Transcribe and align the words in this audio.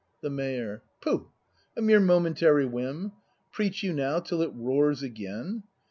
The 0.21 0.31
Mayor. 0.31 0.81
Pooh, 0.99 1.29
a 1.77 1.81
mere 1.83 1.99
momentary 1.99 2.65
whim! 2.65 3.11
Preach 3.51 3.83
you 3.83 3.93
now, 3.93 4.19
till 4.19 4.41
it 4.41 4.51
roars 4.55 5.03
again! 5.03 5.61